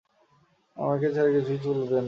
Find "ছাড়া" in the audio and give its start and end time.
1.15-1.31